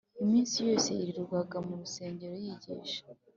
Iminsi 0.23 0.55
yose 0.67 0.89
yirirwaga 0.99 1.57
mu 1.67 1.73
rusengero 1.81 2.35
yigisha 2.43 3.01